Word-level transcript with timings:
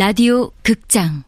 라디오 0.00 0.50
극장. 0.62 1.24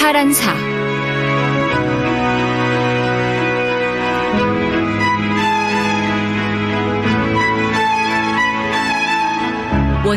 하란사 0.00 0.63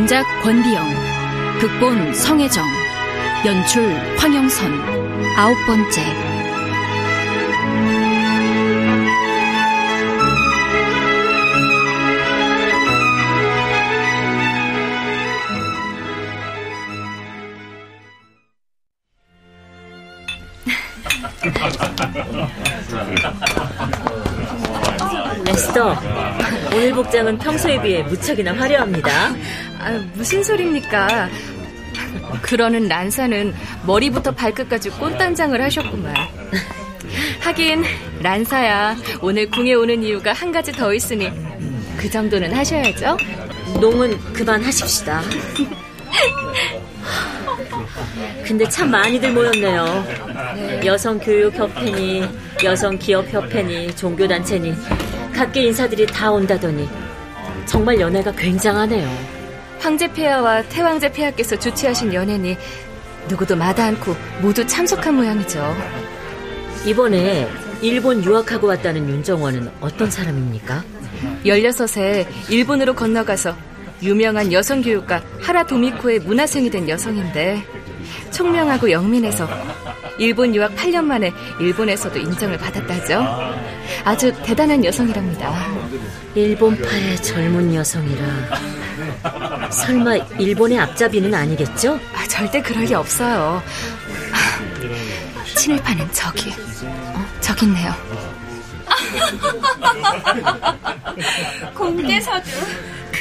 원작 0.07 0.25
권비영, 0.41 0.87
극본 1.59 2.13
성혜정, 2.13 2.65
연출 3.45 3.93
황영선, 4.17 4.71
아홉 5.35 5.53
번째. 5.65 6.26
복장은 27.07 27.37
평소에 27.37 27.81
비해 27.81 28.03
무척이나 28.03 28.53
화려합니다. 28.53 29.33
아, 29.79 29.91
무슨 30.13 30.43
소립니까? 30.43 31.29
그러는 32.41 32.87
란사는 32.87 33.53
머리부터 33.85 34.31
발끝까지 34.31 34.89
꽃단장을 34.89 35.61
하셨구만. 35.61 36.13
하긴 37.39 37.85
란사야 38.21 38.97
오늘 39.21 39.49
궁에 39.49 39.73
오는 39.73 40.03
이유가 40.03 40.33
한 40.33 40.51
가지 40.51 40.73
더 40.73 40.93
있으니 40.93 41.31
그 41.95 42.09
정도는 42.09 42.53
하셔야죠. 42.53 43.17
농은 43.79 44.33
그만하십시다. 44.33 45.21
근데 48.45 48.67
참 48.67 48.91
많이들 48.91 49.31
모였네요. 49.31 50.05
네. 50.55 50.81
여성 50.85 51.17
교육 51.19 51.55
협회니, 51.55 52.27
여성 52.63 52.97
기업 52.97 53.31
협회니, 53.31 53.95
종교 53.95 54.27
단체니, 54.27 54.73
각계 55.37 55.61
인사들이 55.65 56.07
다 56.07 56.31
온다더니 56.31 56.89
정말 57.67 57.99
연애가 57.99 58.31
굉장하네요. 58.31 59.07
황제 59.77 60.11
폐하와 60.11 60.63
태왕제 60.63 61.11
폐하께서 61.11 61.59
주최하신 61.59 62.11
연회니 62.11 62.57
누구도 63.29 63.55
마다 63.55 63.85
않고 63.85 64.15
모두 64.41 64.65
참석한 64.65 65.13
모양이죠. 65.13 65.75
이번에 66.87 67.47
일본 67.83 68.23
유학하고 68.23 68.65
왔다는 68.65 69.07
윤정원은 69.07 69.69
어떤 69.79 70.09
사람입니까? 70.09 70.83
16세 71.45 72.25
일본으로 72.49 72.95
건너가서 72.95 73.55
유명한 74.01 74.51
여성 74.51 74.81
교육가 74.81 75.21
하라 75.39 75.67
도미코의 75.67 76.17
문화생이 76.19 76.71
된 76.71 76.89
여성인데 76.89 77.63
총명하고 78.31 78.89
영민해서 78.89 79.47
일본 80.17 80.55
유학 80.55 80.75
8년 80.75 81.03
만에 81.03 81.31
일본에서도 81.59 82.17
인정을 82.17 82.57
받았다죠. 82.57 83.25
아주 84.03 84.33
대단한 84.43 84.83
여성이랍니다. 84.83 85.53
일본파의 86.35 87.21
젊은 87.21 87.73
여성이라. 87.73 88.25
설마 89.69 90.15
일본의 90.39 90.79
앞잡이는 90.79 91.33
아니겠죠? 91.33 91.99
아, 92.15 92.27
절대 92.27 92.61
그럴 92.61 92.85
리 92.85 92.93
없어요. 92.93 93.61
친일파는 95.55 96.11
저기, 96.11 96.51
어, 96.51 97.25
저기 97.41 97.65
있네요. 97.65 97.93
공대서도 101.73 102.49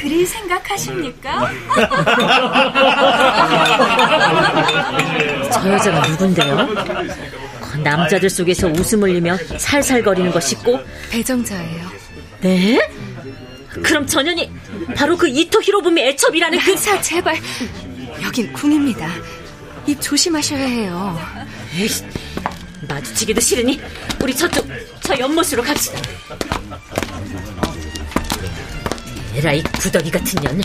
그리 0.07 0.25
생각하십니까? 0.25 1.51
저 5.51 5.69
여자가 5.69 6.07
누군데요? 6.07 6.67
남자들 7.83 8.29
속에서 8.29 8.69
웃음 8.69 9.03
흘리며 9.03 9.35
살살거리는 9.57 10.31
것이고 10.31 10.79
배정자예요. 11.11 11.91
네? 12.39 12.89
그럼 13.83 14.07
전현이 14.07 14.49
바로 14.95 15.17
그 15.17 15.27
이토 15.27 15.61
히로부미 15.61 16.01
애첩이라는 16.03 16.57
그... 16.59 16.77
사 16.77 17.01
제발 17.01 17.37
여긴 18.23 18.53
궁입니다. 18.53 19.09
입 19.87 19.99
조심하셔야 19.99 20.65
해요. 20.65 21.19
에이, 21.75 21.89
마주치기도 22.87 23.41
싫으니 23.41 23.81
우리 24.21 24.33
저쪽 24.33 24.65
저 25.01 25.19
연못으로 25.19 25.63
갑시다. 25.63 25.99
에라 29.37 29.53
이 29.53 29.61
구더기 29.61 30.09
같은 30.09 30.41
년. 30.41 30.59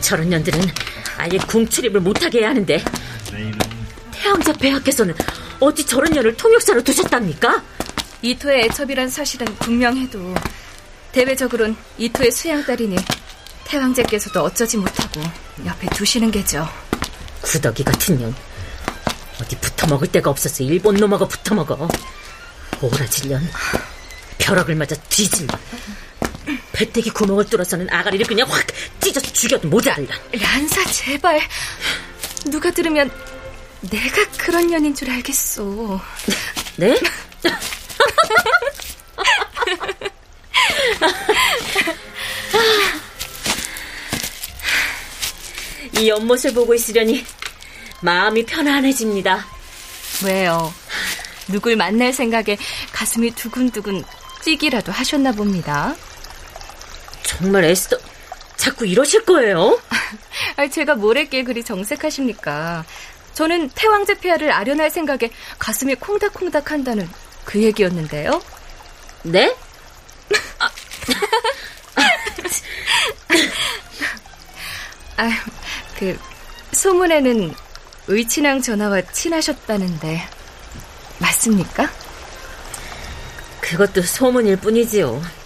저런 0.00 0.28
년들은 0.28 0.60
아예 1.16 1.38
궁 1.46 1.68
출입을 1.68 2.00
못하게 2.00 2.40
해야 2.40 2.48
하는데 2.48 2.84
태양자 4.10 4.52
폐하께서는 4.54 5.14
어찌 5.60 5.86
저런 5.86 6.12
년을 6.12 6.36
통역사로 6.36 6.82
두셨답니까? 6.82 7.62
이토의 8.20 8.64
애첩이란 8.64 9.08
사실은 9.10 9.46
분명해도 9.60 10.34
대외적으로는 11.12 11.76
이토의 11.98 12.32
수양딸이니 12.32 12.96
태왕제께서도 13.64 14.42
어쩌지 14.42 14.76
못하고 14.76 15.20
옆에 15.64 15.86
두시는 15.90 16.32
게죠. 16.32 16.68
구더기 17.42 17.84
같은 17.84 18.18
년. 18.18 18.34
어디 19.40 19.56
붙어먹을 19.60 20.08
데가 20.08 20.30
없어서 20.30 20.64
일본 20.64 20.96
놈하고 20.96 21.28
붙어먹어. 21.28 21.88
오라질년. 22.82 23.48
벼락을 24.38 24.74
맞아 24.74 24.96
뒤진 25.08 25.46
배때기 26.74 27.10
구멍을 27.10 27.46
뚫어서는 27.46 27.88
아가리를 27.90 28.26
그냥 28.26 28.50
확 28.50 28.66
찢어서 29.00 29.32
죽여도 29.32 29.68
모자랄라. 29.68 30.14
란사 30.32 30.84
제발. 30.90 31.40
누가 32.46 32.70
들으면 32.70 33.10
내가 33.80 34.28
그런 34.36 34.66
년인 34.66 34.94
줄 34.94 35.08
알겠어. 35.10 36.00
네? 36.76 36.98
이 45.98 46.08
연못을 46.08 46.52
보고 46.52 46.74
있으려니 46.74 47.24
마음이 48.02 48.44
편안해집니다. 48.46 49.46
왜요? 50.24 50.74
누굴 51.48 51.76
만날 51.76 52.12
생각에 52.12 52.58
가슴이 52.92 53.30
두근두근 53.32 54.02
뛰기라도 54.42 54.90
하셨나 54.90 55.32
봅니다. 55.32 55.94
정말 57.44 57.64
에스더 57.64 57.98
자꾸 58.56 58.86
이러실 58.86 59.26
거예요? 59.26 59.78
제가 60.72 60.94
뭘 60.94 61.18
했기에 61.18 61.44
그리 61.44 61.62
정색하십니까? 61.62 62.86
저는 63.34 63.68
태왕제 63.74 64.20
폐하를 64.20 64.50
아련할 64.50 64.90
생각에 64.90 65.30
가슴이 65.58 65.96
콩닥콩닥 65.96 66.70
한다는 66.70 67.06
그 67.44 67.62
얘기였는데요. 67.62 68.40
네? 69.24 69.54
아, 75.18 75.30
그 75.98 76.18
소문에는 76.72 77.54
의친왕 78.06 78.62
전하와 78.62 79.02
친하셨다는데 79.12 80.26
맞습니까? 81.18 81.90
그것도 83.60 84.00
소문일 84.00 84.56
뿐이지요. 84.56 85.43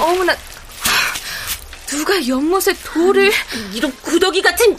어머나, 0.00 0.36
누가 1.86 2.26
연못에 2.26 2.74
돌을 2.84 3.32
이런 3.72 3.92
구더기 4.02 4.42
같은 4.42 4.76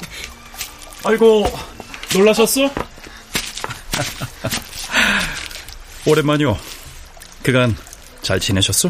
아이고 1.03 1.45
놀라셨어? 2.13 2.69
오랜만이요. 6.05 6.57
그간 7.43 7.75
잘 8.21 8.39
지내셨어? 8.39 8.89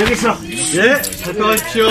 여기 0.00 0.12
있어. 0.12 0.36
예, 0.76 1.02
살펴가십시오. 1.02 1.88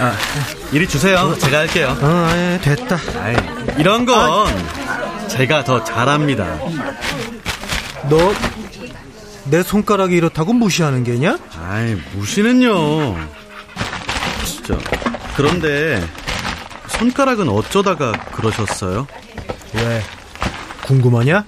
아, 0.00 0.12
이리 0.72 0.88
주세요. 0.88 1.36
제가 1.38 1.58
할게요. 1.58 1.96
어, 2.00 2.30
예, 2.34 2.60
됐다. 2.62 2.98
아이, 3.20 3.36
이런 3.78 4.04
건 4.06 4.48
제가 5.28 5.64
더 5.64 5.82
잘합니다. 5.84 6.44
너 8.08 8.32
내 9.50 9.62
손가락이 9.62 10.14
이렇다고 10.14 10.52
무시하는 10.52 11.04
게냐? 11.04 11.38
아이, 11.58 11.96
무시는요. 12.12 13.16
진짜. 14.44 14.78
그런데 15.36 16.06
손가락은 16.88 17.48
어쩌다가 17.48 18.12
그러셨어요? 18.32 19.06
왜? 19.74 20.02
궁금하냐? 20.82 21.44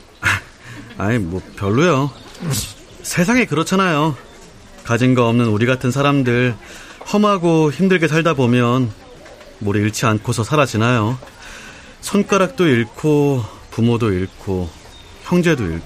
아이, 0.96 1.18
뭐 1.18 1.42
별로요. 1.56 2.10
세상에 3.02 3.44
그렇잖아요. 3.44 4.16
가진 4.84 5.14
거 5.14 5.28
없는 5.28 5.46
우리 5.46 5.66
같은 5.66 5.90
사람들 5.90 6.54
험하고 7.12 7.70
힘들게 7.72 8.08
살다 8.08 8.34
보면 8.34 8.92
모래 9.58 9.80
잃지 9.80 10.06
않고서 10.06 10.44
사라지나요. 10.44 11.18
손가락도 12.00 12.66
잃고 12.66 13.44
부모도 13.70 14.12
잃고 14.12 14.68
형제도 15.24 15.64
잃고. 15.64 15.84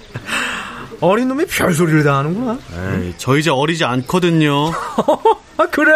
어린 1.00 1.28
놈이 1.28 1.46
별소리를 1.46 2.02
다 2.02 2.18
하는구나. 2.18 2.58
에이, 3.00 3.14
저 3.18 3.36
이제 3.38 3.50
어리지 3.50 3.84
않거든요. 3.84 4.72
아, 5.56 5.66
그래? 5.70 5.92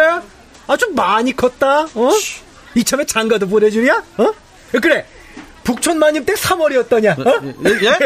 아주 0.67 0.89
많이 0.95 1.35
컸다, 1.35 1.81
어? 1.93 2.09
이참에 2.75 3.05
장가도 3.05 3.47
보내주냐? 3.49 4.03
어? 4.17 4.31
그래. 4.81 5.05
북촌 5.63 5.97
마님 5.99 6.25
때 6.25 6.33
3월이었더냐? 6.33 7.25
어? 7.25 7.55
예? 7.65 7.97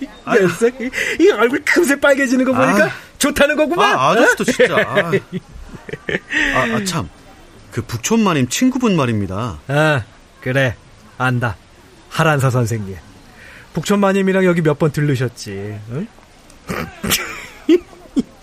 이 0.00 0.40
녀석, 0.40 0.80
이, 0.80 0.90
이 1.20 1.30
얼굴 1.30 1.62
금세 1.64 1.98
빨개지는 1.98 2.44
거 2.44 2.52
보니까 2.52 2.86
아. 2.86 2.90
좋다는 3.18 3.56
거구만. 3.56 3.96
아, 3.96 4.10
아저씨도 4.10 4.42
어? 4.42 4.44
진짜. 4.44 4.76
아, 4.88 6.58
아, 6.58 6.76
아, 6.76 6.84
참. 6.84 7.08
그 7.70 7.82
북촌 7.82 8.24
마님 8.24 8.48
친구분 8.48 8.96
말입니다. 8.96 9.60
아, 9.68 10.02
그래. 10.40 10.74
안다. 11.18 11.56
하란사 12.08 12.50
선생님. 12.50 12.96
북촌 13.72 14.00
마님이랑 14.00 14.44
여기 14.44 14.60
몇 14.62 14.78
번 14.78 14.90
들르셨지. 14.90 15.78
응? 15.92 16.06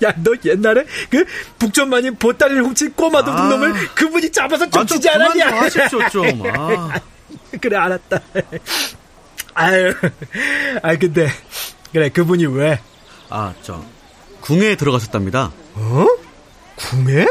야, 0.04 0.14
너 0.18 0.32
옛날에 0.46 0.86
그 1.10 1.26
북촌 1.60 1.90
마님 1.90 2.16
보따리를 2.16 2.64
훔친 2.64 2.94
꼬마 2.94 3.24
도둑놈을 3.26 3.72
아. 3.72 3.76
그분이 3.96 4.32
잡아서 4.32 4.66
아, 4.66 4.70
좀 4.70 4.86
쫓지지 4.86 5.10
그만 5.10 5.22
않았냐? 5.32 5.50
좀 5.50 5.60
하십시오, 5.60 6.10
좀. 6.10 6.44
아. 6.56 7.00
그래, 7.62 7.78
알았다. 7.78 8.20
아유, 9.54 9.94
아 10.84 10.96
근데 10.98 11.30
그래 11.92 12.10
그분이 12.10 12.46
왜? 12.48 12.80
아, 13.30 13.54
저 13.62 13.84
궁에 14.42 14.76
들어가셨답니다. 14.76 15.52
어? 15.76 16.08
궁에? 16.76 17.28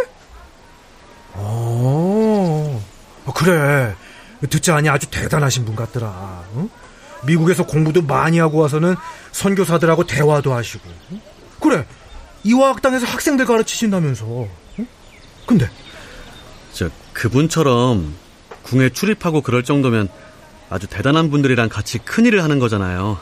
어, 1.34 2.82
어, 3.26 3.32
그래. 3.32 3.94
듣지 4.50 4.70
않니 4.70 4.88
아주 4.88 5.06
대단하신 5.10 5.64
분 5.64 5.76
같더라. 5.76 6.44
응? 6.56 6.68
미국에서 7.24 7.64
공부도 7.64 8.02
많이 8.02 8.38
하고 8.38 8.58
와서는 8.58 8.96
선교사들하고 9.32 10.04
대화도 10.04 10.52
하시고. 10.52 10.88
응? 11.12 11.20
그래. 11.60 11.86
이화학당에서 12.44 13.06
학생들 13.06 13.46
가르치신다면서. 13.46 14.26
응? 14.78 14.86
근데 15.46 15.70
저 16.72 16.90
그분처럼 17.12 18.14
궁에 18.66 18.88
출입하고 18.88 19.42
그럴 19.42 19.62
정도면 19.62 20.08
아주 20.68 20.88
대단한 20.88 21.30
분들이랑 21.30 21.68
같이 21.68 21.98
큰 21.98 22.26
일을 22.26 22.42
하는 22.42 22.58
거잖아요. 22.58 23.18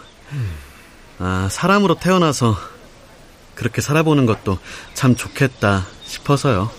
아, 1.19 1.49
사람으로 1.51 1.97
태어나서 1.97 2.57
그렇게 3.55 3.83
살아보는 3.83 4.25
것도 4.25 4.59
참 4.95 5.15
좋겠다 5.15 5.87
싶어서요. 6.03 6.71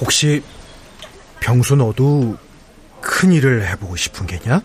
혹시 0.00 0.42
병수 1.40 1.74
너도 1.74 2.38
큰 3.00 3.32
일을 3.32 3.68
해보고 3.68 3.96
싶은 3.96 4.26
게냐? 4.26 4.62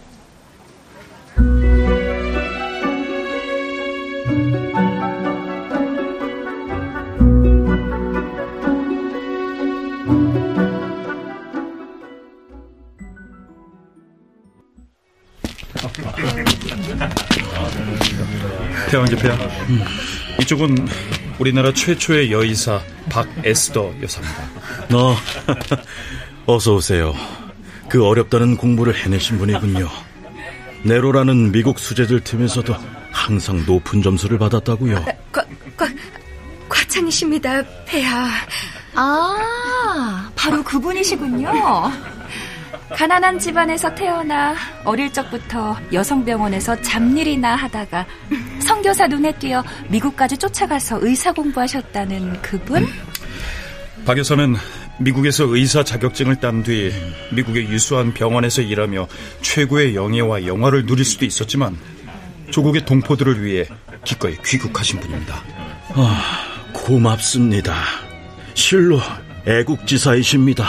태왕제 18.90 19.16
폐하. 19.18 19.38
이쪽은 20.42 20.88
우리나라 21.40 21.74
최초의 21.74 22.32
여의사 22.32 22.82
박에스더 23.10 23.94
여사입니다. 24.02 24.44
어, 24.94 25.16
어서 26.46 26.76
오세요. 26.76 27.14
그 27.90 28.06
어렵다는 28.06 28.58
공부를 28.58 28.96
해내신 28.96 29.38
분이군요. 29.38 29.90
네로라는 30.84 31.52
미국 31.52 31.80
수재들 31.80 32.22
팀에서도 32.22 32.76
항상 33.12 33.64
높은 33.66 34.02
점수를 34.02 34.38
받았다고요. 34.38 35.06
과, 35.32 35.44
과, 35.78 35.88
과찬이십니다, 36.70 37.64
폐하. 37.86 38.30
아, 38.94 40.30
바로 40.36 40.64
그분이시군요. 40.64 41.52
가난한 42.90 43.40
집안에서 43.40 43.94
태어나 43.96 44.56
어릴 44.84 45.12
적부터 45.12 45.76
여성병원에서 45.92 46.82
잡일이나 46.82 47.56
하다가 47.56 48.06
선교사 48.60 49.08
눈에 49.08 49.32
띄어 49.34 49.64
미국까지 49.90 50.38
쫓아가서 50.38 51.00
의사 51.02 51.32
공부하셨다는 51.32 52.42
그분? 52.42 52.86
박 54.06 54.18
여사는 54.18 54.56
미국에서 55.00 55.46
의사 55.46 55.84
자격증을 55.84 56.40
딴 56.40 56.64
뒤 56.64 56.92
미국의 57.34 57.66
유수한 57.70 58.14
병원에서 58.14 58.62
일하며 58.62 59.08
최고의 59.42 59.96
영예와 59.96 60.46
영화를 60.46 60.86
누릴 60.86 61.04
수도 61.04 61.26
있었지만 61.26 61.78
조국의 62.52 62.86
동포들을 62.86 63.44
위해 63.44 63.66
기꺼이 64.04 64.38
귀국하신 64.46 65.00
분입니다. 65.00 65.42
아, 65.96 66.70
고맙습니다. 66.72 67.76
실로 68.54 69.00
애국지사이십니다. 69.48 70.66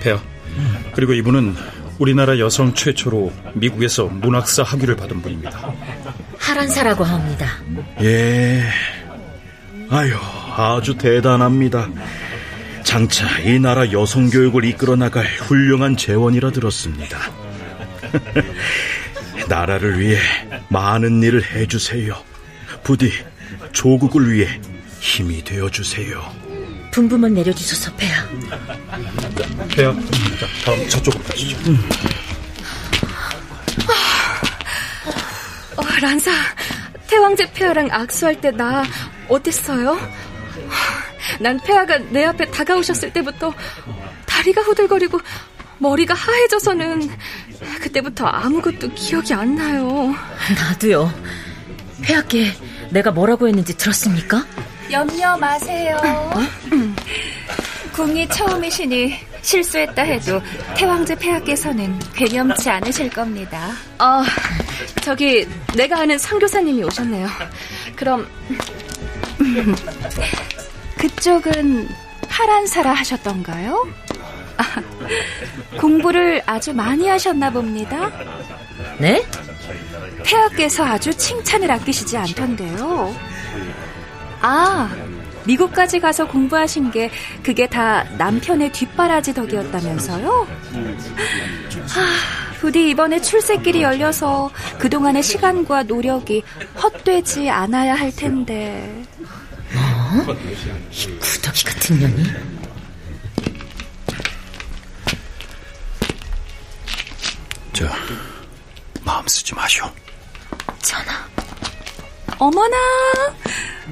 폐하. 0.00 0.35
그리고 0.96 1.12
이분은 1.12 1.54
우리나라 1.98 2.38
여성 2.38 2.72
최초로 2.72 3.30
미국에서 3.52 4.06
문학사 4.06 4.62
학위를 4.62 4.96
받은 4.96 5.20
분입니다. 5.20 5.70
하란사라고 6.38 7.04
합니다. 7.04 7.46
예. 8.00 8.64
아유, 9.90 10.14
아주 10.56 10.96
대단합니다. 10.96 11.88
장차 12.82 13.40
이 13.40 13.58
나라 13.58 13.92
여성 13.92 14.30
교육을 14.30 14.64
이끌어 14.64 14.96
나갈 14.96 15.26
훌륭한 15.26 15.98
재원이라 15.98 16.52
들었습니다. 16.52 17.18
나라를 19.50 20.00
위해 20.00 20.18
많은 20.70 21.22
일을 21.22 21.44
해주세요. 21.44 22.16
부디 22.82 23.12
조국을 23.72 24.32
위해 24.32 24.48
힘이 25.00 25.44
되어 25.44 25.68
주세요. 25.68 26.22
분부만 26.96 27.34
내려주셔서 27.34 27.92
폐하. 27.96 28.26
폐하. 29.68 29.92
자, 29.92 30.46
다음 30.64 30.88
저쪽으로 30.88 31.22
가시죠. 31.24 31.56
어, 35.76 35.82
란사, 36.00 36.30
태왕제 37.06 37.52
폐하랑 37.52 37.88
악수할 37.92 38.40
때 38.40 38.50
나 38.50 38.82
어땠어요? 39.28 39.98
난 41.38 41.60
폐하가 41.60 41.98
내 41.98 42.24
앞에 42.24 42.46
다가오셨을 42.50 43.12
때부터 43.12 43.52
다리가 44.24 44.62
후들거리고 44.62 45.20
머리가 45.78 46.14
하얘져서는 46.14 47.10
그때부터 47.82 48.24
아무것도 48.26 48.94
기억이 48.94 49.34
안 49.34 49.54
나요. 49.56 50.14
나도요. 50.54 51.12
폐하께 52.00 52.54
내가 52.90 53.10
뭐라고 53.10 53.48
했는지 53.48 53.76
들었습니까? 53.76 54.46
염려 54.90 55.36
마세요. 55.36 55.96
궁이 57.92 58.28
처음이시니 58.28 59.18
실수했다 59.42 60.02
해도 60.02 60.40
태왕제 60.76 61.14
폐하께서는 61.16 61.98
괴념치 62.14 62.68
않으실 62.68 63.10
겁니다. 63.10 63.70
아, 63.98 64.24
저기 65.02 65.46
내가 65.76 66.00
아는 66.00 66.18
선교사님이 66.18 66.84
오셨네요. 66.84 67.28
그럼 67.94 68.28
그쪽은 70.98 71.88
하란사라 72.28 72.92
하셨던가요? 72.92 73.86
아, 74.58 74.64
공부를 75.78 76.42
아주 76.46 76.74
많이 76.74 77.08
하셨나 77.08 77.50
봅니다. 77.50 78.10
네? 78.98 79.24
폐하께서 80.24 80.84
아주 80.84 81.14
칭찬을 81.14 81.70
아끼시지 81.70 82.16
않던데요. 82.16 83.14
아, 84.40 84.90
미국까지 85.44 86.00
가서 86.00 86.26
공부하신 86.26 86.90
게 86.90 87.10
그게 87.42 87.66
다 87.68 88.04
남편의 88.18 88.72
뒷바라지 88.72 89.34
덕이었다면서요? 89.34 90.46
하, 91.88 92.56
부디 92.60 92.90
이번에 92.90 93.20
출세길이 93.20 93.82
열려서 93.82 94.50
그동안의 94.78 95.22
시간과 95.22 95.84
노력이 95.84 96.42
헛되지 96.82 97.48
않아야 97.50 97.94
할 97.94 98.14
텐데. 98.14 99.04
뭐? 99.72 100.32
어? 100.32 100.36
이 100.90 101.18
구더기 101.18 101.64
같은 101.64 102.00
년이. 102.00 102.24
저, 107.72 107.84
마음 109.04 109.26
쓰지 109.26 109.54
마시오. 109.54 109.84
전화. 110.80 111.12
어머나! 112.38 112.76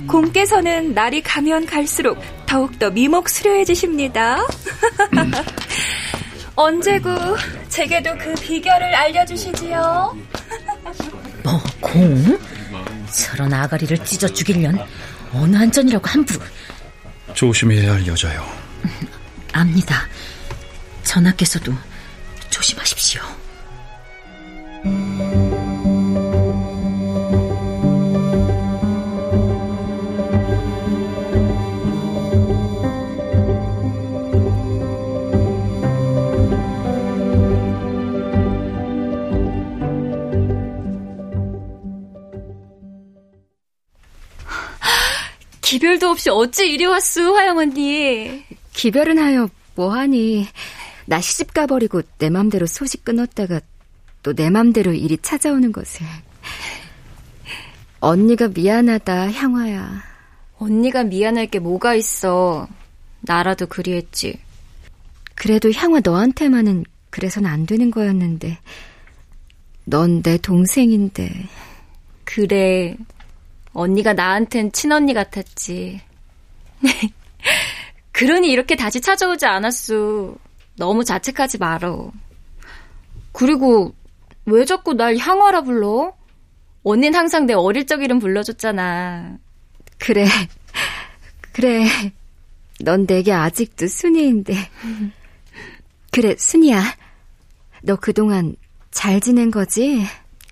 공께서는 0.06 0.94
날이 0.94 1.22
가면 1.22 1.66
갈수록 1.66 2.20
더욱더 2.46 2.90
미목 2.90 3.28
수려해지십니다. 3.28 4.46
언제고 6.56 7.10
제게도 7.68 8.16
그 8.18 8.34
비결을 8.34 8.94
알려주시지요. 8.94 10.16
뭐, 11.42 11.62
공? 11.80 12.38
저런 13.10 13.52
아가리를 13.52 14.04
찢어 14.04 14.28
죽일년 14.28 14.78
어느 15.32 15.56
한전이라고 15.56 16.06
함부로. 16.06 16.40
조심해야 17.34 17.94
할 17.94 18.06
여자요. 18.06 18.46
압니다. 19.52 20.06
전하께서도 21.02 21.72
조심하십시오. 22.50 23.22
기별도 45.94 46.10
없이 46.10 46.30
어찌 46.30 46.70
이리 46.72 46.86
왔수, 46.86 47.36
화영 47.36 47.58
언니. 47.58 48.44
기별은 48.72 49.18
하여 49.18 49.48
뭐하니. 49.74 50.46
나 51.06 51.20
시집 51.20 51.54
가버리고 51.54 52.02
내 52.18 52.30
맘대로 52.30 52.66
소식 52.66 53.04
끊었다가 53.04 53.60
또 54.22 54.32
내 54.32 54.50
맘대로 54.50 54.92
일이 54.92 55.18
찾아오는 55.20 55.70
것을. 55.70 56.06
언니가 58.00 58.48
미안하다, 58.48 59.32
향화야. 59.32 60.02
언니가 60.58 61.04
미안할 61.04 61.46
게 61.46 61.58
뭐가 61.58 61.94
있어. 61.94 62.66
나라도 63.20 63.66
그리했지. 63.66 64.40
그래도 65.34 65.70
향화 65.72 66.00
너한테만은 66.02 66.84
그래선 67.10 67.46
안 67.46 67.66
되는 67.66 67.90
거였는데. 67.90 68.58
넌 69.84 70.22
내 70.22 70.38
동생인데. 70.38 71.48
그래. 72.24 72.96
언니가 73.74 74.12
나한텐 74.14 74.72
친언니 74.72 75.12
같았지. 75.12 76.00
그러니 78.12 78.48
이렇게 78.50 78.76
다시 78.76 79.00
찾아오지 79.00 79.44
않았어. 79.44 80.34
너무 80.76 81.04
자책하지 81.04 81.58
말어. 81.58 82.12
그리고 83.32 83.92
왜 84.46 84.64
자꾸 84.64 84.94
날 84.94 85.16
향화라 85.16 85.62
불러? 85.62 86.16
언닌 86.84 87.14
항상 87.14 87.46
내 87.46 87.54
어릴 87.54 87.86
적 87.86 88.02
이름 88.02 88.20
불러줬잖아. 88.20 89.38
그래. 89.98 90.26
그래. 91.52 91.86
넌 92.80 93.06
내게 93.06 93.32
아직도 93.32 93.88
순이인데. 93.88 94.54
그래, 96.12 96.36
순이야. 96.38 96.96
너 97.82 97.96
그동안 97.96 98.54
잘 98.90 99.20
지낸 99.20 99.50
거지? 99.50 100.04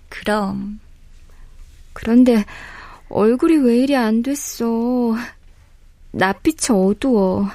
그럼. 0.09 0.79
그런데 1.93 2.43
얼굴이 3.15 3.57
왜 3.57 3.77
이리 3.77 3.95
안 3.95 4.23
됐어. 4.23 4.65
낯빛이 6.11 6.75
어두워. 6.75 7.47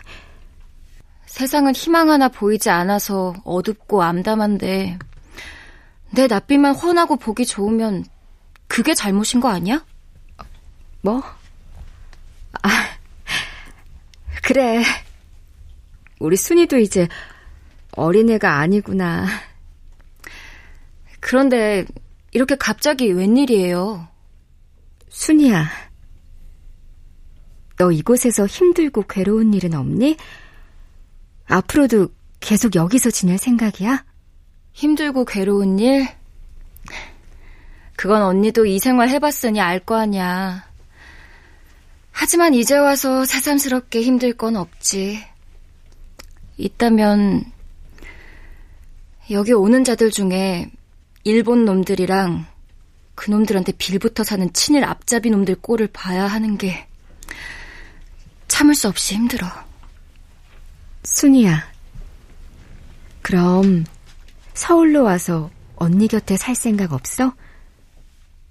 세상은 1.26 1.74
희망 1.74 2.10
하나 2.10 2.28
보이지 2.28 2.70
않아서 2.70 3.34
어둡고 3.44 4.04
암담한데 4.04 4.98
내 6.12 6.26
낯빛만 6.28 6.76
훤하고 6.76 7.16
보기 7.16 7.44
좋으면 7.44 8.04
그게 8.68 8.94
잘못인 8.94 9.40
거 9.40 9.48
아니야? 9.48 9.84
뭐? 11.00 11.24
아, 12.62 12.68
그래. 14.44 14.84
우리 16.20 16.36
순이도 16.36 16.78
이제 16.78 17.08
어린애가 17.96 18.58
아니구나. 18.58 19.26
그런데 21.18 21.84
이렇게 22.30 22.54
갑자기 22.54 23.10
웬일이에요? 23.10 24.06
순이야. 25.10 25.68
너 27.76 27.92
이곳에서 27.92 28.46
힘들고 28.46 29.04
괴로운 29.08 29.54
일은 29.54 29.74
없니? 29.74 30.16
앞으로도 31.46 32.08
계속 32.40 32.74
여기서 32.74 33.10
지낼 33.10 33.38
생각이야? 33.38 34.04
힘들고 34.72 35.24
괴로운 35.24 35.78
일? 35.78 36.08
그건 37.96 38.22
언니도 38.22 38.66
이 38.66 38.78
생활 38.78 39.08
해봤으니 39.08 39.60
알 39.60 39.80
거 39.80 39.96
아냐. 39.96 40.68
하지만 42.12 42.54
이제 42.54 42.76
와서 42.76 43.24
새삼스럽게 43.24 44.02
힘들 44.02 44.32
건 44.36 44.56
없지. 44.56 45.24
있다면, 46.56 47.44
여기 49.30 49.52
오는 49.52 49.84
자들 49.84 50.10
중에 50.10 50.68
일본 51.22 51.64
놈들이랑 51.64 52.46
그놈들한테 53.18 53.72
빌부터 53.72 54.22
사는 54.22 54.52
친일 54.52 54.84
앞잡이 54.84 55.30
놈들 55.30 55.56
꼴을 55.56 55.88
봐야 55.88 56.28
하는 56.28 56.56
게 56.56 56.86
참을 58.46 58.76
수 58.76 58.86
없이 58.86 59.16
힘들어. 59.16 59.48
순이야. 61.02 61.68
그럼 63.20 63.84
서울로 64.54 65.02
와서 65.02 65.50
언니 65.74 66.06
곁에 66.06 66.36
살 66.36 66.54
생각 66.54 66.92
없어? 66.92 67.32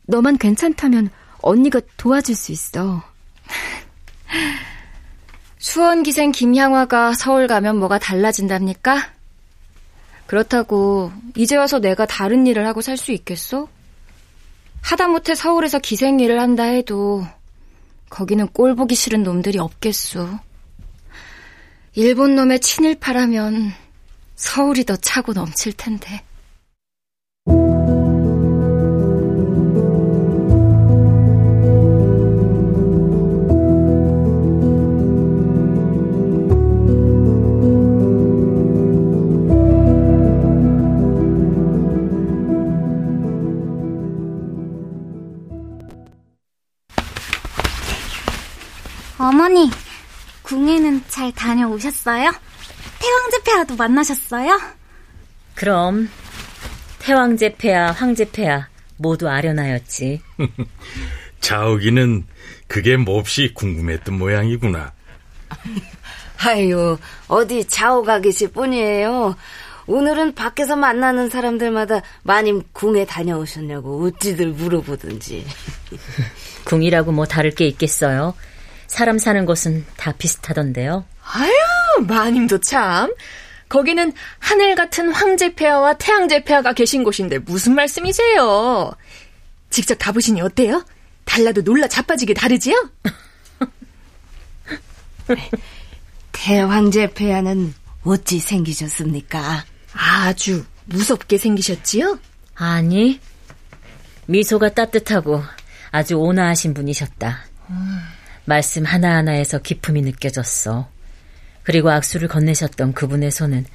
너만 0.06 0.38
괜찮다면 0.38 1.12
언니가 1.42 1.80
도와줄 1.96 2.36
수 2.36 2.52
있어. 2.52 3.02
수원 5.60 6.04
기생 6.04 6.34
김향화가 6.34 7.14
서울 7.14 7.48
가면 7.48 7.78
뭐가 7.78 8.00
달라진답니까? 8.00 9.14
그렇다고 10.26 11.14
이제 11.38 11.56
와서 11.56 11.80
내가 11.80 12.06
다른 12.06 12.46
일을 12.46 12.68
하고 12.68 12.82
살 12.82 12.98
수 12.98 13.14
있겠어? 13.14 13.70
하다못해 14.81 15.36
서울에서 15.36 15.79
기생 15.79 16.19
일을 16.19 16.39
한다 16.39 16.63
해도 16.63 17.25
거기는 18.10 18.48
꼴 18.48 18.75
보기 18.75 18.96
싫은 18.96 19.24
놈들이 19.24 19.60
없겠소. 19.60 20.39
일본 21.96 22.36
놈의 22.36 22.60
친일파라면 22.60 23.74
서울이 24.36 24.86
더 24.86 24.96
차고 24.96 25.34
넘칠 25.34 25.74
텐데. 25.74 26.24
잘 51.27 51.31
다녀오셨어요? 51.34 52.31
태왕제 53.00 53.43
폐하도 53.43 53.75
만나셨어요? 53.75 54.60
그럼 55.55 56.10
태왕제 57.00 57.55
폐하, 57.55 57.91
황제 57.91 58.29
폐하 58.31 58.67
모두 58.98 59.27
아련하였지. 59.29 60.22
자욱이는 61.41 62.25
그게 62.67 62.98
몹시 62.98 63.53
궁금했던 63.53 64.17
모양이구나. 64.17 64.93
아유, 66.39 66.98
어디 67.27 67.65
자오가 67.65 68.19
계실 68.19 68.51
뿐이에요. 68.51 69.36
오늘은 69.88 70.36
밖에서 70.36 70.75
만나는 70.75 71.29
사람들마다 71.29 72.01
마님 72.24 72.62
궁에 72.74 73.05
다녀오셨냐고 73.05 74.05
어찌들 74.05 74.48
물어보든지. 74.48 75.46
궁이라고 76.65 77.13
뭐 77.13 77.25
다를 77.25 77.51
게 77.51 77.65
있겠어요. 77.67 78.34
사람 78.88 79.17
사는 79.20 79.46
곳은 79.46 79.86
다 79.98 80.13
비슷하던데요. 80.17 81.06
아유, 81.34 81.51
마님도 82.08 82.62
참. 82.62 83.13
거기는 83.70 84.13
하늘 84.39 84.75
같은 84.75 85.12
황제 85.12 85.53
폐하와 85.53 85.96
태양제 85.96 86.46
폐하가 86.46 86.74
계신 86.74 87.03
곳인데 87.03 87.39
무슨 87.39 87.75
말씀이세요? 87.75 88.91
직접 89.70 89.98
가보시니 90.00 90.39
어때요? 90.41 90.86
달라도 91.25 91.62
놀라 91.62 91.88
자빠지게 91.88 92.34
다르지요? 92.34 92.89
태황제 96.32 97.13
폐하는 97.13 97.74
어찌 98.03 98.39
생기셨습니까? 98.39 99.65
아주 99.94 100.63
무섭게 100.86 101.38
생기셨지요? 101.38 102.20
아니, 102.56 103.20
미소가 104.27 104.74
따뜻하고 104.74 105.44
아주 105.91 106.15
온화하신 106.15 106.74
분이셨다. 106.74 107.39
말씀 108.48 108.86
하나하나에서 108.86 109.60
기품이 109.60 110.01
느껴졌어. 110.04 110.89
그리고 111.63 111.92
악수를 111.92 112.30
건네셨던 112.30 112.94
그분의 112.94 113.30
손은 113.30 113.66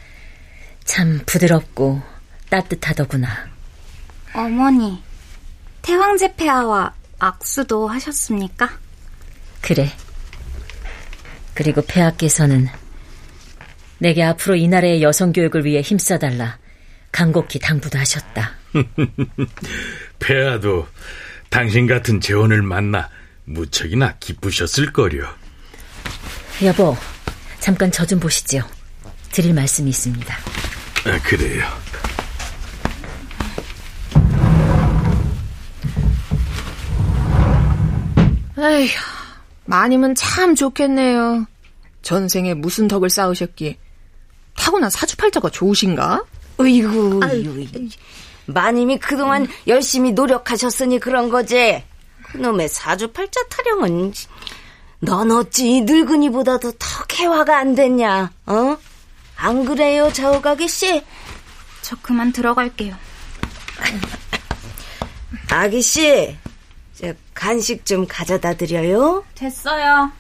참 0.85 1.21
부드럽고 1.27 2.01
따뜻하더구나. 2.49 3.51
어머니, 4.33 5.03
태왕제 5.83 6.37
폐하와 6.37 6.95
악수도 7.19 7.87
하셨습니까? 7.87 8.71
그래. 9.61 9.91
그리고 11.53 11.83
폐하께서는 11.83 12.67
내게 13.99 14.23
앞으로 14.23 14.57
이 14.57 14.69
나라의 14.69 15.03
여성 15.03 15.35
교육을 15.35 15.67
위해 15.67 15.83
힘써달라 15.83 16.59
간곡히 17.13 17.59
당부도 17.59 17.99
하셨다. 17.99 18.53
폐하도 20.19 20.89
당신 21.51 21.87
같은 21.87 22.23
재원을 22.23 22.63
만나 22.63 23.11
무척이나 23.45 24.17
기쁘셨을 24.19 24.93
거려. 24.93 25.27
여보, 26.63 26.97
잠깐 27.61 27.91
저 27.91 28.05
좀 28.07 28.21
보시지요. 28.21 28.63
드릴 29.31 29.55
말씀이 29.55 29.89
있습니다. 29.91 30.35
아, 31.07 31.19
그래요. 31.25 31.65
에휴, 38.59 38.89
마님은 39.65 40.15
참 40.15 40.55
좋겠네요. 40.55 41.47
전생에 42.03 42.55
무슨 42.55 42.89
덕을 42.89 43.11
쌓으셨기에 43.11 43.79
타고난 44.57 44.91
사주팔자가 44.91 45.51
좋으신가? 45.51 46.25
으이구, 46.61 47.21
아유, 47.23 47.67
마님이 48.47 48.99
그동안 48.99 49.47
열심히 49.67 50.13
노력하셨으니 50.13 50.99
그런 51.01 51.31
거지. 51.31 51.83
그놈의 52.33 52.69
사주팔자 52.69 53.41
타령은 53.49 54.13
넌 55.01 55.31
어찌 55.31 55.83
늙은이보다도 55.83 56.73
더 56.73 57.05
개화가 57.09 57.59
안 57.59 57.75
됐냐? 57.75 58.33
어? 58.47 58.77
안 59.37 59.65
그래요, 59.65 60.11
자오가기 60.13 60.69
씨? 60.69 61.03
저 61.83 61.97
그만 62.01 62.33
들어갈게요. 62.33 62.95
아기 65.51 65.83
씨, 65.83 66.37
저 66.95 67.13
간식 67.35 67.85
좀 67.85 68.07
가져다 68.07 68.55
드려요. 68.55 69.25
됐어요. 69.35 70.11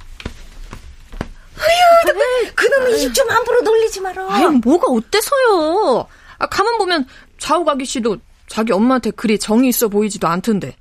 어휴, 1.57 2.53
그놈의 2.55 3.03
입 3.05 3.15
좀 3.15 3.31
함부로 3.31 3.61
놀리지 3.63 4.01
마라. 4.01 4.27
아유, 4.31 4.51
뭐가 4.65 4.89
어때서요? 4.93 6.07
아, 6.39 6.47
가만 6.47 6.77
보면 6.79 7.07
좌우가기 7.39 7.85
씨도 7.85 8.17
자기 8.49 8.73
엄마한테 8.73 9.13
그리 9.13 9.39
정이 9.39 9.69
있어 9.69 9.89
보이지도 9.89 10.27
않던데. 10.27 10.77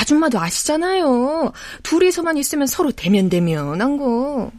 아줌마도 0.00 0.38
아시잖아요. 0.40 1.52
둘이서만 1.82 2.36
있으면 2.38 2.66
서로 2.66 2.90
대면대면한 2.92 3.96
거. 3.96 4.50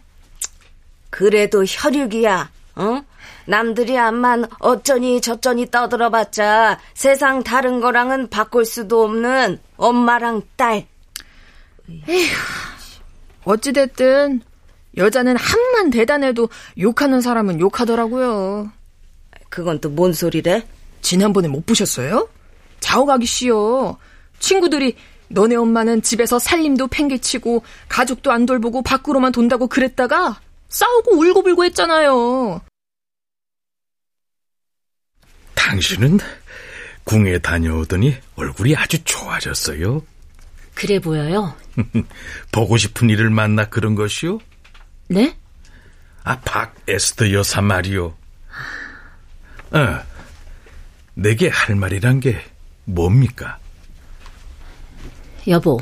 그래도 1.09 1.63
혈육이야. 1.67 2.49
어? 2.75 3.01
남들이 3.45 3.97
암만 3.97 4.45
어쩌니 4.59 5.21
저쩌니 5.21 5.69
떠들어봤자 5.69 6.79
세상 6.93 7.43
다른 7.43 7.81
거랑은 7.81 8.29
바꿀 8.29 8.65
수도 8.65 9.03
없는 9.03 9.59
엄마랑 9.77 10.43
딸. 10.55 10.85
에휴, 12.07 12.33
어찌됐든 13.43 14.41
여자는 14.95 15.35
한만 15.35 15.89
대단해도 15.89 16.49
욕하는 16.79 17.19
사람은 17.21 17.59
욕하더라고요. 17.59 18.71
그건 19.49 19.79
또 19.79 19.89
뭔 19.93 20.13
소리래? 20.13 20.65
지난번에 21.01 21.47
못 21.47 21.65
보셨어요? 21.65 22.29
자오가기 22.79 23.25
씨요. 23.25 23.97
친구들이 24.39 24.95
너네 25.33 25.55
엄마는 25.55 26.03
집에서 26.03 26.37
살림도 26.37 26.87
팽개치고 26.87 27.63
가족도 27.89 28.31
안 28.31 28.45
돌보고 28.45 28.83
밖으로만 28.83 29.31
돈다고 29.31 29.67
그랬다가 29.67 30.39
싸우고 30.69 31.17
울고불고 31.17 31.65
했잖아요. 31.65 32.61
당신은 35.55 36.19
궁에 37.03 37.39
다녀오더니 37.39 38.15
얼굴이 38.35 38.75
아주 38.75 39.03
좋아졌어요. 39.03 40.03
그래 40.75 40.99
보여요? 40.99 41.55
보고 42.51 42.77
싶은 42.77 43.09
일을 43.09 43.29
만나 43.29 43.65
그런 43.65 43.95
것이요? 43.95 44.39
네? 45.07 45.35
아, 46.23 46.39
박 46.41 46.75
에스더 46.87 47.31
여사 47.33 47.61
말이요. 47.61 48.15
어, 49.71 49.99
내게 51.15 51.49
할 51.49 51.75
말이란 51.75 52.19
게 52.19 52.39
뭡니까? 52.85 53.57
여보, 55.47 55.79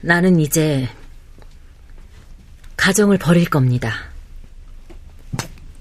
나는 0.00 0.40
이제 0.40 0.88
가정을 2.76 3.18
버릴 3.18 3.50
겁니다. 3.50 4.04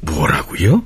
뭐라고요? 0.01 0.85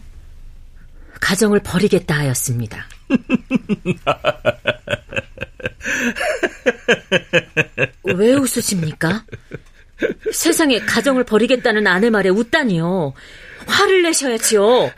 가정을 1.20 1.62
버리겠다 1.62 2.16
하였습니다. 2.16 2.88
왜 8.04 8.34
웃으십니까? 8.34 9.26
세상에 10.32 10.80
가정을 10.80 11.24
버리겠다는 11.24 11.88
아내 11.88 12.10
말에 12.10 12.30
웃다니요. 12.30 13.14
화를 13.66 14.04
내셔야지요. 14.04 14.92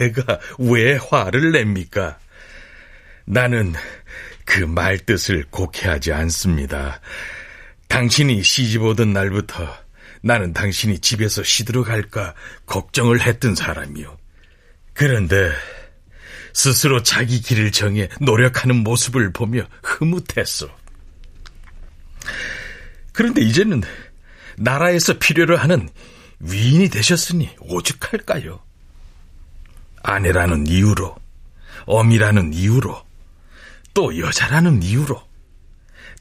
내가 0.00 0.40
왜 0.58 0.96
화를 0.96 1.52
냅니까? 1.52 2.18
나는 3.24 3.74
그 4.44 4.64
말 4.64 4.98
뜻을 4.98 5.44
곡해하지 5.50 6.12
않습니다. 6.12 7.00
당신이 7.88 8.42
시집 8.42 8.82
오던 8.82 9.12
날부터 9.12 9.68
나는 10.22 10.52
당신이 10.52 11.00
집에서 11.00 11.42
시들어 11.42 11.82
갈까 11.82 12.34
걱정을 12.66 13.20
했던 13.22 13.54
사람이요. 13.54 14.16
그런데 14.94 15.52
스스로 16.54 17.02
자기 17.02 17.40
길을 17.40 17.72
정해 17.72 18.08
노력하는 18.20 18.76
모습을 18.76 19.32
보며 19.32 19.66
흐뭇했어. 19.82 20.68
그런데 23.12 23.42
이제는 23.42 23.82
나라에서 24.56 25.18
필요로 25.18 25.56
하는 25.56 25.88
위인이 26.40 26.88
되셨으니 26.88 27.50
오죽할까요? 27.60 28.60
아내라는 30.02 30.66
이유로, 30.66 31.16
어미라는 31.86 32.52
이유로, 32.52 33.04
또 33.94 34.18
여자라는 34.18 34.82
이유로 34.82 35.20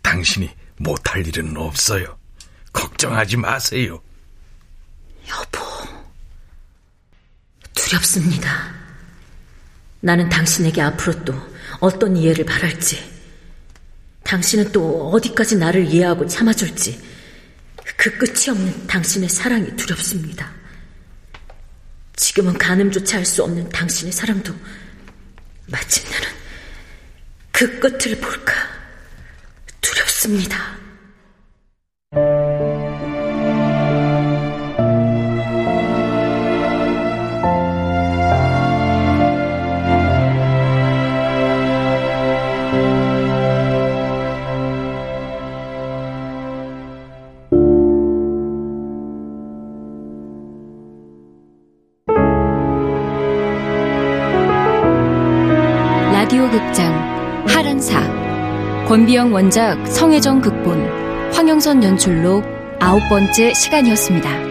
당신이 0.01 0.49
못할 0.77 1.25
일은 1.25 1.55
없어요. 1.57 2.17
걱정하지 2.73 3.37
마세요. 3.37 4.01
여보, 5.29 5.59
두렵습니다. 7.73 8.73
나는 9.99 10.27
당신에게 10.29 10.81
앞으로 10.81 11.23
또 11.23 11.35
어떤 11.79 12.17
이해를 12.17 12.45
바랄지, 12.45 12.97
당신은 14.23 14.71
또 14.71 15.09
어디까지 15.11 15.57
나를 15.57 15.85
이해하고 15.85 16.25
참아줄지, 16.27 17.01
그 17.97 18.17
끝이 18.17 18.49
없는 18.49 18.87
당신의 18.87 19.29
사랑이 19.29 19.75
두렵습니다. 19.75 20.51
지금은 22.15 22.57
가늠조차 22.57 23.17
할 23.17 23.25
수 23.25 23.43
없는 23.43 23.69
당신의 23.69 24.11
사랑도 24.11 24.53
마침내는 25.67 26.40
그 27.61 27.79
끝을 27.79 28.15
볼까 28.19 28.53
두렵습니다. 29.81 30.57
권비영 58.91 59.31
원작 59.31 59.87
성혜정 59.87 60.41
극본 60.41 61.31
황영선 61.31 61.81
연출로 61.81 62.43
아홉 62.81 62.99
번째 63.07 63.53
시간이었습니다. 63.53 64.50